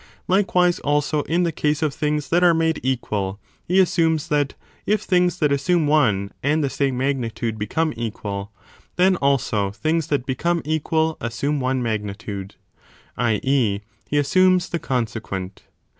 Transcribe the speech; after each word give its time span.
Likewise 0.27 0.79
also 0.79 1.21
in 1.25 1.43
the 1.43 1.51
case 1.51 1.83
of 1.83 1.93
things 1.93 2.29
that 2.29 2.39
40 2.39 2.45
are 2.47 2.53
made 2.55 2.79
equal 2.81 3.39
he 3.67 3.79
assumes 3.79 4.29
that 4.29 4.55
if 4.87 5.01
things 5.01 5.37
that 5.37 5.51
assume 5.51 5.85
one 5.85 6.29
i6g 6.29 6.31
a 6.43 6.47
and 6.51 6.63
the 6.63 6.71
same 6.71 6.97
magnitude 6.97 7.59
become 7.59 7.93
equal, 7.95 8.51
then 8.95 9.15
also 9.17 9.69
things 9.69 10.07
that 10.07 10.25
become 10.25 10.63
equal 10.65 11.17
assume 11.21 11.59
one 11.59 11.83
magnitude: 11.83 12.55
4 13.15 13.25
i. 13.25 13.33
e. 13.43 13.81
he 14.07 14.17
assumes 14.17 14.69
the 14.69 14.79
consequent. 14.79 15.65